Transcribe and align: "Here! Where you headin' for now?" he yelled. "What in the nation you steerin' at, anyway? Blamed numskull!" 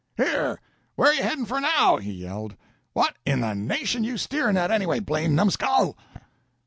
"Here! 0.17 0.59
Where 0.95 1.13
you 1.13 1.21
headin' 1.21 1.45
for 1.45 1.61
now?" 1.61 1.97
he 1.97 2.11
yelled. 2.11 2.55
"What 2.93 3.17
in 3.23 3.41
the 3.41 3.53
nation 3.53 4.03
you 4.03 4.17
steerin' 4.17 4.57
at, 4.57 4.71
anyway? 4.71 4.99
Blamed 4.99 5.35
numskull!" 5.35 5.95